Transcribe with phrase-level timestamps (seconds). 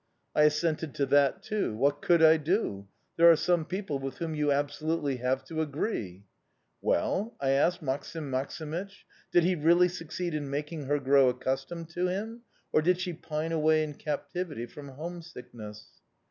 [0.33, 1.75] "I assented to that too...
[1.77, 2.87] What could I do?
[3.17, 6.25] There are some people with whom you absolutely have to agree."
[6.81, 9.03] "Well?" I asked Maksim Maksimych.
[9.31, 12.41] "Did he really succeed in making her grow accustomed to him,
[12.73, 15.87] or did she pine away in captivity from home sickness?"